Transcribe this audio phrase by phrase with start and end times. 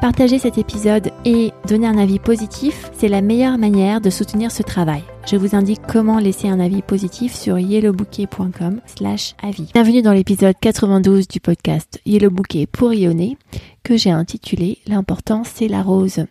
[0.00, 4.62] Partager cet épisode et donner un avis positif, c'est la meilleure manière de soutenir ce
[4.62, 5.02] travail.
[5.26, 9.70] Je vous indique comment laisser un avis positif sur yellowbouquet.com slash avis.
[9.72, 13.38] Bienvenue dans l'épisode 92 du podcast Yellow Bouquet pour rayonner
[13.84, 16.26] que j'ai intitulé L'important c'est la rose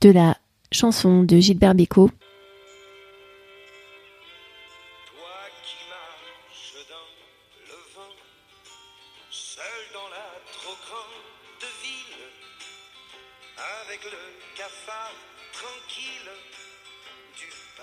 [0.00, 0.36] de la
[0.72, 2.10] chanson de Gilbert Bécaud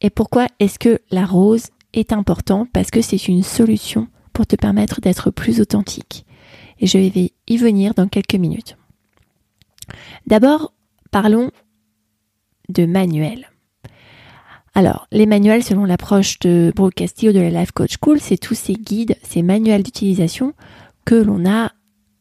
[0.00, 4.56] Et pourquoi est-ce que la rose est important Parce que c'est une solution pour te
[4.56, 6.24] permettre d'être plus authentique.
[6.78, 8.76] Et je vais y venir dans quelques minutes.
[10.26, 10.72] D'abord,
[11.10, 11.50] parlons
[12.68, 13.50] de manuel.
[14.74, 18.54] Alors, les manuels, selon l'approche de Brooke Castillo de la Life Coach School, c'est tous
[18.54, 20.54] ces guides, ces manuels d'utilisation
[21.04, 21.72] que l'on a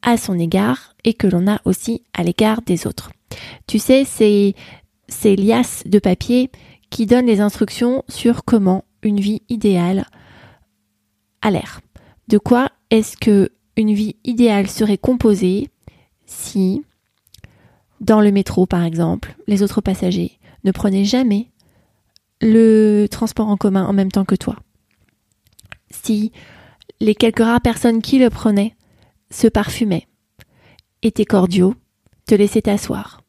[0.01, 3.11] à son égard et que l'on a aussi à l'égard des autres.
[3.67, 6.49] Tu sais, ces liasses de papier
[6.89, 10.05] qui donnent les instructions sur comment une vie idéale
[11.41, 11.81] a l'air.
[12.27, 15.69] De quoi est-ce que une vie idéale serait composée
[16.25, 16.83] si,
[18.01, 21.51] dans le métro par exemple, les autres passagers ne prenaient jamais
[22.41, 24.57] le transport en commun en même temps que toi?
[25.91, 26.31] Si
[26.99, 28.75] les quelques rares personnes qui le prenaient
[29.31, 30.07] se parfumaient,
[31.01, 31.75] étaient cordiaux,
[32.25, 33.21] te laissaient t'asseoir.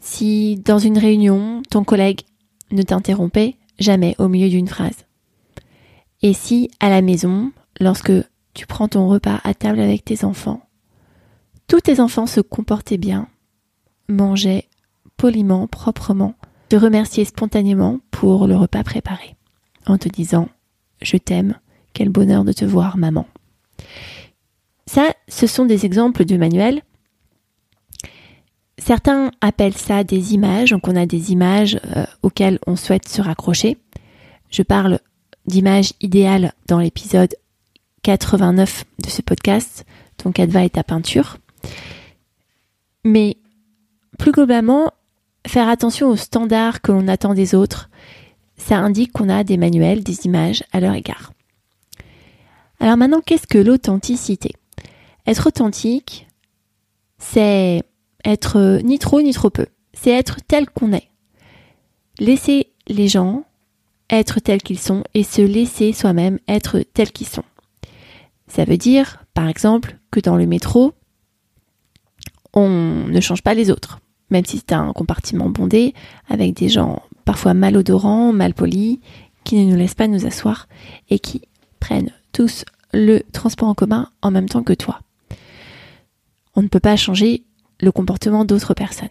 [0.00, 2.22] Si dans une réunion, ton collègue
[2.70, 5.06] ne t'interrompait jamais au milieu d'une phrase.
[6.22, 8.12] Et si à la maison, lorsque
[8.54, 10.62] tu prends ton repas à table avec tes enfants,
[11.68, 13.28] tous tes enfants se comportaient bien,
[14.08, 14.68] mangeaient
[15.16, 16.34] poliment, proprement,
[16.68, 19.36] te remercier spontanément pour le repas préparé,
[19.86, 20.48] en te disant
[21.02, 21.58] Je t'aime,
[21.92, 23.26] quel bonheur de te voir, maman.
[24.86, 26.82] Ça, ce sont des exemples de manuels.
[28.86, 33.20] Certains appellent ça des images, donc on a des images euh, auxquelles on souhaite se
[33.20, 33.78] raccrocher.
[34.48, 35.00] Je parle
[35.44, 37.34] d'images idéales dans l'épisode
[38.04, 39.84] 89 de ce podcast,
[40.18, 41.38] ton cadva et ta peinture.
[43.04, 43.38] Mais
[44.20, 44.92] plus globalement,
[45.48, 47.90] faire attention aux standards que l'on attend des autres,
[48.56, 51.32] ça indique qu'on a des manuels, des images à leur égard.
[52.78, 54.52] Alors maintenant, qu'est-ce que l'authenticité?
[55.26, 56.28] Être authentique,
[57.18, 57.82] c'est
[58.26, 59.66] être ni trop ni trop peu.
[59.94, 61.08] C'est être tel qu'on est.
[62.18, 63.44] Laisser les gens
[64.10, 67.44] être tels qu'ils sont et se laisser soi-même être tels qu'ils sont.
[68.46, 70.92] Ça veut dire, par exemple, que dans le métro,
[72.52, 72.68] on
[73.08, 74.00] ne change pas les autres
[74.30, 75.94] même si c'est un compartiment bondé,
[76.28, 78.98] avec des gens parfois malodorants, mal polis,
[79.44, 80.68] qui ne nous laissent pas nous asseoir
[81.08, 81.42] et qui
[81.80, 85.00] prennent tous le transport en commun en même temps que toi.
[86.54, 87.44] On ne peut pas changer
[87.80, 89.08] le comportement d'autres personnes.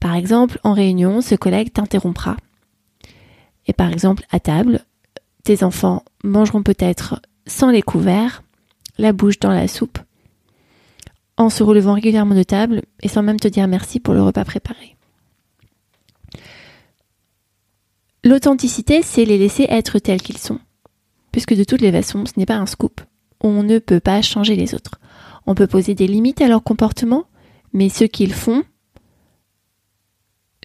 [0.00, 2.36] Par exemple, en réunion, ce collègue t'interrompra.
[3.66, 4.84] Et par exemple, à table,
[5.44, 8.42] tes enfants mangeront peut-être sans les couverts,
[8.98, 9.98] la bouche dans la soupe,
[11.36, 14.44] en se relevant régulièrement de table et sans même te dire merci pour le repas
[14.44, 14.96] préparé.
[18.24, 20.58] L'authenticité, c'est les laisser être tels qu'ils sont.
[21.32, 23.00] Puisque de toutes les façons, ce n'est pas un scoop.
[23.40, 24.98] On ne peut pas changer les autres.
[25.48, 27.24] On peut poser des limites à leur comportement,
[27.72, 28.64] mais ce qu'ils font,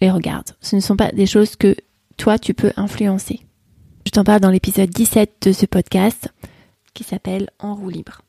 [0.01, 0.49] les regarde.
[0.59, 1.77] Ce ne sont pas des choses que
[2.17, 3.39] toi, tu peux influencer.
[4.05, 6.27] Je t'en parle dans l'épisode 17 de ce podcast
[6.93, 8.23] qui s'appelle En roue libre.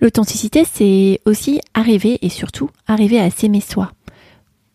[0.00, 3.92] L'authenticité, c'est aussi arriver et surtout arriver à s'aimer soi,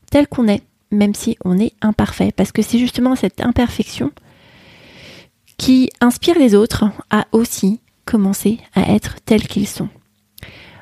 [0.09, 4.13] tel qu'on est, même si on est imparfait, parce que c'est justement cette imperfection
[5.57, 9.89] qui inspire les autres à aussi commencer à être tels qu'ils sont.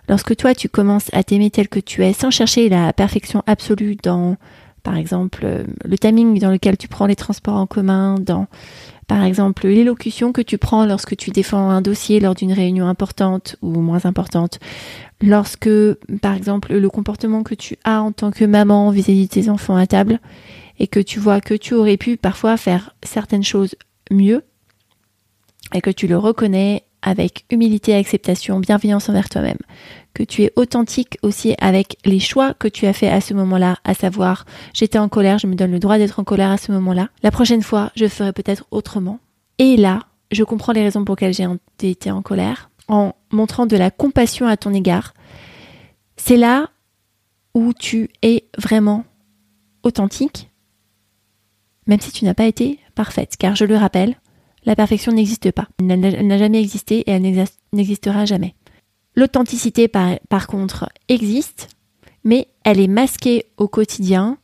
[0.08, 3.96] Lorsque toi tu commences à t'aimer tel que tu es sans chercher la perfection absolue
[4.02, 4.38] dans
[4.84, 8.48] par exemple euh, le timing dans lequel tu prends les transports en commun, dans
[9.08, 13.56] par exemple l'élocution que tu prends lorsque tu défends un dossier lors d'une réunion importante
[13.62, 14.60] ou moins importante,
[15.22, 15.70] lorsque
[16.22, 19.76] par exemple le comportement que tu as en tant que maman vis-à-vis de tes enfants
[19.76, 20.20] à table
[20.80, 23.76] et que tu vois que tu aurais pu parfois faire certaines choses
[24.12, 24.44] mieux
[25.74, 29.58] et que tu le reconnais avec humilité, acceptation, bienveillance envers toi-même,
[30.14, 33.78] que tu es authentique aussi avec les choix que tu as fait à ce moment-là,
[33.84, 36.72] à savoir j'étais en colère, je me donne le droit d'être en colère à ce
[36.72, 37.10] moment-là.
[37.22, 39.20] La prochaine fois, je ferai peut-être autrement.
[39.60, 40.00] Et là,
[40.32, 44.48] je comprends les raisons pour lesquelles j'ai été en colère, en montrant de la compassion
[44.48, 45.14] à ton égard.
[46.16, 46.70] C'est là
[47.54, 49.04] où tu es vraiment
[49.84, 50.50] authentique,
[51.86, 54.16] même si tu n'as pas été parfaite, car je le rappelle,
[54.66, 55.68] la perfection n'existe pas.
[55.80, 58.56] Elle n'a jamais existé et elle n'existera jamais.
[59.16, 61.70] L'authenticité, par, contre, existe,
[62.24, 64.38] mais elle est masquée au quotidien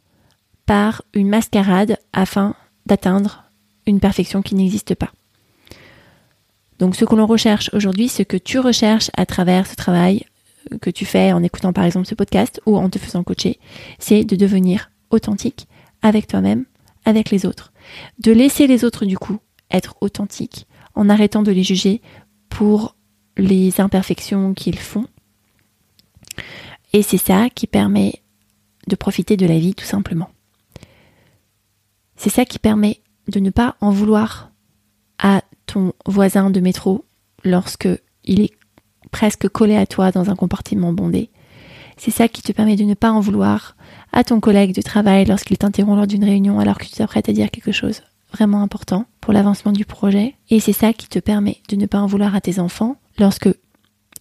[0.65, 2.55] par une mascarade afin
[2.85, 3.45] d'atteindre
[3.87, 5.11] une perfection qui n'existe pas.
[6.77, 10.25] Donc ce que l'on recherche aujourd'hui, ce que tu recherches à travers ce travail
[10.81, 13.59] que tu fais en écoutant par exemple ce podcast ou en te faisant coacher,
[13.97, 15.67] c'est de devenir authentique
[16.01, 16.65] avec toi-même,
[17.05, 17.73] avec les autres.
[18.19, 19.39] De laisser les autres du coup
[19.71, 22.01] être authentique en arrêtant de les juger
[22.49, 22.95] pour
[23.37, 25.05] les imperfections qu'ils font.
[26.93, 28.21] Et c'est ça qui permet
[28.87, 30.29] de profiter de la vie tout simplement.
[32.15, 34.51] C'est ça qui permet de ne pas en vouloir
[35.19, 37.05] à ton voisin de métro
[37.43, 37.87] lorsque
[38.25, 38.51] il est
[39.11, 41.29] presque collé à toi dans un compartiment bondé.
[41.97, 43.75] C'est ça qui te permet de ne pas en vouloir
[44.11, 47.33] à ton collègue de travail lorsqu'il t'interrompt lors d'une réunion alors que tu t'apprêtes à
[47.33, 50.35] dire quelque chose vraiment important pour l'avancement du projet.
[50.49, 53.49] Et c'est ça qui te permet de ne pas en vouloir à tes enfants lorsque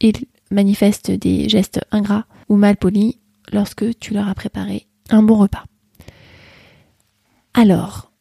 [0.01, 3.17] ils manifestent des gestes ingrats ou mal polis
[3.53, 5.65] lorsque tu leur as préparé un bon repas.
[7.55, 8.13] Alors,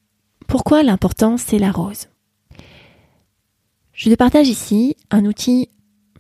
[0.47, 2.07] pourquoi l'important c'est la rose?
[3.93, 5.69] Je te partage ici un outil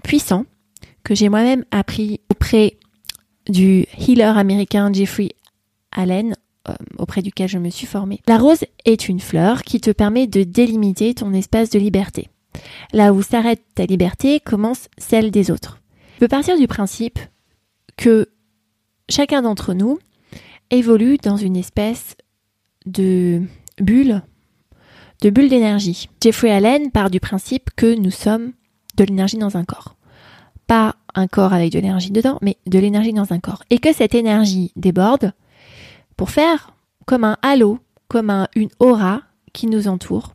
[0.03, 0.45] puissant
[1.03, 2.77] que j'ai moi-même appris auprès
[3.47, 5.29] du healer américain Jeffrey
[5.91, 6.35] Allen
[6.97, 8.21] auprès duquel je me suis formée.
[8.27, 12.29] La rose est une fleur qui te permet de délimiter ton espace de liberté.
[12.93, 15.79] Là où s'arrête ta liberté, commence celle des autres.
[16.13, 17.19] Tu peux partir du principe
[17.95, 18.29] que
[19.09, 19.99] chacun d'entre nous
[20.71, 22.15] évolue dans une espèce
[22.85, 23.41] de
[23.79, 24.21] bulle,
[25.21, 26.09] de bulle d'énergie.
[26.21, 28.53] Jeffrey Allen part du principe que nous sommes
[28.97, 29.95] de l'énergie dans un corps.
[30.67, 33.63] Pas un corps avec de l'énergie dedans, mais de l'énergie dans un corps.
[33.69, 35.33] Et que cette énergie déborde
[36.17, 36.73] pour faire
[37.05, 37.79] comme un halo,
[38.09, 39.21] comme un, une aura
[39.53, 40.33] qui nous entoure,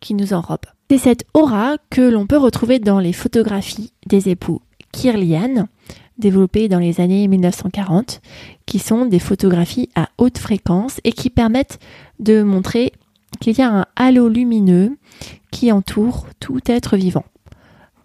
[0.00, 0.66] qui nous enrobe.
[0.88, 4.62] C'est cette aura que l'on peut retrouver dans les photographies des époux
[4.92, 5.68] Kirlian,
[6.16, 8.20] développées dans les années 1940,
[8.64, 11.78] qui sont des photographies à haute fréquence et qui permettent
[12.18, 12.92] de montrer
[13.40, 14.96] qu'il y a un halo lumineux
[15.50, 17.24] qui entoure tout être vivant,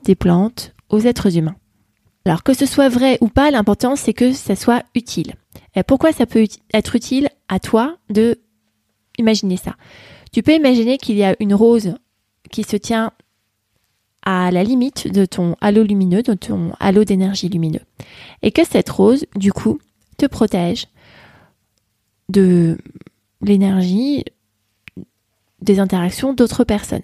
[0.03, 1.55] des plantes aux êtres humains.
[2.25, 5.35] Alors que ce soit vrai ou pas, l'important c'est que ça soit utile.
[5.75, 8.39] Et pourquoi ça peut être utile à toi de
[9.17, 9.75] imaginer ça?
[10.31, 11.95] Tu peux imaginer qu'il y a une rose
[12.51, 13.11] qui se tient
[14.23, 17.81] à la limite de ton halo lumineux, de ton halo d'énergie lumineux.
[18.41, 19.79] Et que cette rose, du coup,
[20.17, 20.87] te protège
[22.29, 22.77] de
[23.41, 24.23] l'énergie
[25.61, 27.01] des interactions d'autres personnes.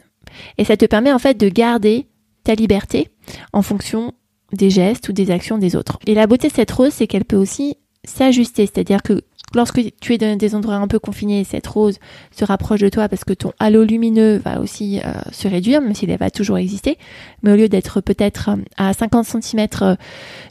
[0.58, 2.08] Et ça te permet en fait de garder
[2.44, 3.10] ta liberté
[3.54, 4.14] en fonction
[4.54, 6.00] des gestes ou des actions des autres.
[6.06, 9.22] Et la beauté de cette rose, c'est qu'elle peut aussi s'ajuster, c'est-à-dire que
[9.54, 11.98] lorsque tu es dans des endroits un peu confinés, cette rose
[12.32, 15.96] se rapproche de toi parce que ton halo lumineux va aussi euh, se réduire, même
[15.96, 16.98] s'il va toujours exister.
[17.44, 19.96] Mais au lieu d'être peut-être euh, à 50 cm euh,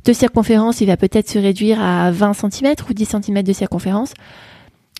[0.04, 4.14] de circonférence, il va peut-être se réduire à 20 cm ou 10 cm de circonférence.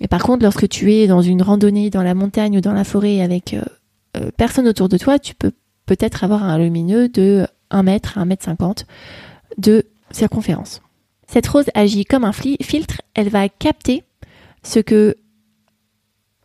[0.01, 2.85] Et par contre, lorsque tu es dans une randonnée dans la montagne ou dans la
[2.85, 3.57] forêt avec
[4.37, 5.53] personne autour de toi, tu peux
[5.87, 8.85] peut-être avoir un lumineux de 1 mètre à 1 mètre 50
[9.57, 10.83] de circonférence.
[11.27, 14.05] Cette rose agit comme un filtre, elle va capter
[14.63, 15.17] ce que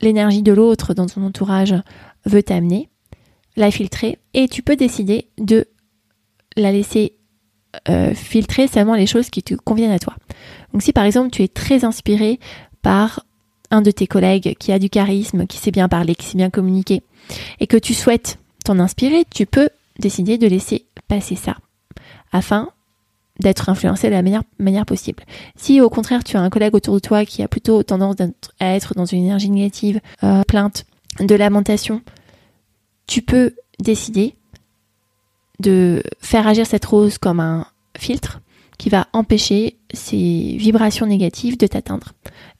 [0.01, 1.75] l'énergie de l'autre dans ton entourage
[2.25, 2.89] veut t'amener,
[3.55, 5.67] la filtrer, et tu peux décider de
[6.55, 7.13] la laisser
[7.89, 10.15] euh, filtrer seulement les choses qui te conviennent à toi.
[10.73, 12.39] Donc si par exemple tu es très inspiré
[12.81, 13.25] par
[13.69, 16.49] un de tes collègues qui a du charisme, qui sait bien parler, qui sait bien
[16.49, 17.01] communiquer,
[17.59, 19.69] et que tu souhaites t'en inspirer, tu peux
[19.99, 21.57] décider de laisser passer ça,
[22.31, 22.69] afin
[23.41, 25.23] d'être influencé de la meilleure manière possible.
[25.55, 28.15] Si au contraire tu as un collègue autour de toi qui a plutôt tendance
[28.59, 30.85] à être dans une énergie négative, euh, plainte,
[31.19, 32.01] de lamentation,
[33.07, 34.35] tu peux décider
[35.59, 37.67] de faire agir cette rose comme un
[37.97, 38.41] filtre
[38.77, 42.13] qui va empêcher ces vibrations négatives de t'atteindre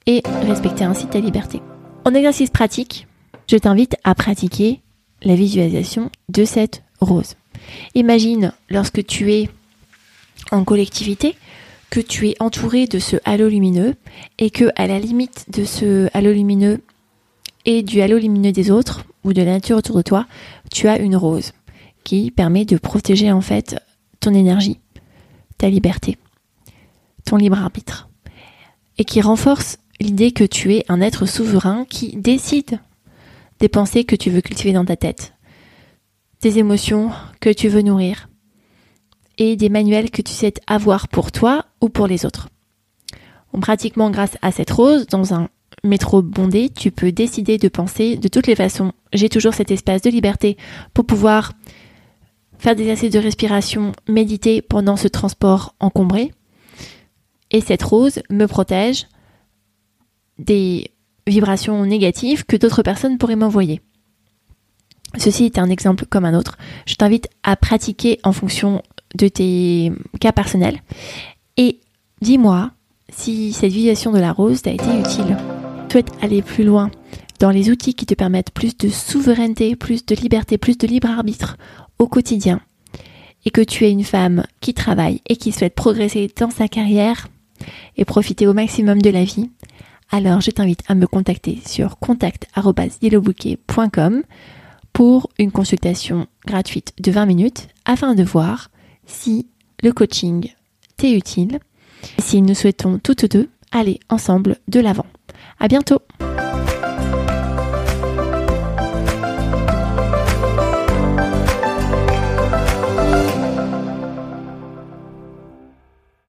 [0.06, 1.62] et respecter ainsi ta liberté.
[2.06, 3.08] En exercice pratique,
[3.50, 4.82] je t'invite à pratiquer
[5.24, 7.36] la visualisation de cette rose.
[7.96, 9.50] Imagine lorsque tu es
[10.52, 11.36] en collectivité,
[11.90, 13.96] que tu es entouré de ce halo lumineux
[14.40, 16.82] et que à la limite de ce halo lumineux
[17.66, 20.26] et du halo lumineux des autres ou de la nature autour de toi,
[20.72, 21.52] tu as une rose
[22.04, 23.76] qui permet de protéger en fait
[24.20, 24.80] ton énergie,
[25.58, 26.18] ta liberté,
[27.26, 28.10] ton libre arbitre
[28.98, 32.80] et qui renforce l'idée que tu es un être souverain qui décide
[33.60, 35.34] des pensées que tu veux cultiver dans ta tête,
[36.42, 38.30] des émotions que tu veux nourrir,
[39.42, 42.50] et des manuels que tu sais avoir pour toi ou pour les autres.
[43.60, 45.50] pratiquement grâce à cette rose, dans un
[45.84, 48.92] métro bondé, tu peux décider de penser de toutes les façons.
[49.14, 50.58] J'ai toujours cet espace de liberté
[50.94, 51.54] pour pouvoir
[52.60, 56.32] faire des exercices de respiration, méditer pendant ce transport encombré.
[57.50, 59.08] Et cette rose me protège
[60.38, 60.92] des
[61.26, 63.82] vibrations négatives que d'autres personnes pourraient m'envoyer.
[65.18, 66.60] Ceci est un exemple comme un autre.
[66.86, 68.84] Je t'invite à pratiquer en fonction
[69.16, 70.82] de tes cas personnels.
[71.58, 71.80] Et
[72.22, 72.72] dis-moi
[73.12, 75.38] si cette visualisation de la rose t'a été utile.
[75.88, 76.90] Tu souhaites aller plus loin
[77.40, 81.10] dans les outils qui te permettent plus de souveraineté, plus de liberté, plus de libre
[81.10, 81.58] arbitre
[82.00, 82.62] au quotidien.
[83.46, 87.28] Et que tu es une femme qui travaille et qui souhaite progresser dans sa carrière
[87.98, 89.50] et profiter au maximum de la vie,
[90.12, 94.24] alors je t'invite à me contacter sur contact.yellowbouquet.com
[94.94, 98.71] pour une consultation gratuite de 20 minutes afin de voir
[99.06, 99.48] si
[99.84, 100.54] le coaching
[100.98, 101.60] t'est utile.
[102.20, 105.06] Si nous souhaitons toutes deux aller ensemble de l'avant.
[105.60, 106.00] À bientôt!